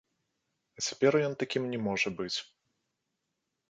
[0.79, 2.35] А цяпер ён такім не можа быць.